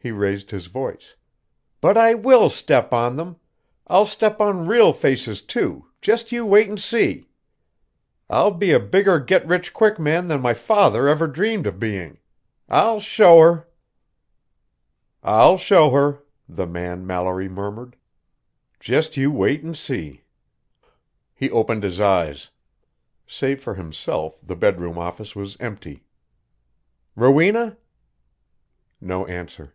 [0.00, 1.16] He raised his voice.
[1.80, 3.34] "But I will step on them!
[3.88, 7.26] I'll step on real faces too just you wait and see.
[8.30, 12.18] I'll be a bigger get rich quickman than my father ever dreamed of being.
[12.68, 13.66] I'll show her!"
[15.24, 17.96] "I'll show her," the man Mallory murmured,
[18.78, 20.22] "just you wait and see."
[21.34, 22.50] He opened his eyes.
[23.26, 26.04] Save for himself, the bedroom office was empty.
[27.16, 27.78] "Rowena?"
[29.00, 29.74] No answer.